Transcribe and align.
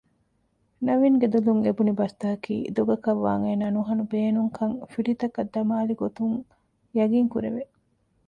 ނަޥީންގެ 0.85 1.27
ދުލުން 1.33 1.61
އެބުނިބަސްތަކަކީ 1.65 2.55
ދޮގަކަށްވާން 2.75 3.43
އޭނާ 3.47 3.65
ނުހަނު 3.75 4.03
ބޭނުންކަން 4.11 4.75
ފިލިތަކަށް 4.91 5.51
ދަމާލިގޮތުން 5.55 6.37
ޔަގީންކުރެވެ 6.97 7.63